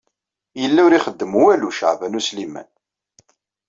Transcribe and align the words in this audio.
Yella 0.61 0.79
ur 0.85 0.91
ixeddem 0.97 1.33
walu 1.41 1.69
Caɛban 1.77 2.17
U 2.19 2.21
Sliman. 2.27 2.69